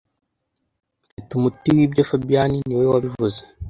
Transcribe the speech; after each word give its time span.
Mfite 1.09 1.29
umuti 1.35 1.67
wibyo 1.75 2.01
fabien 2.09 2.51
niwe 2.65 2.85
wabivuze 2.91 3.41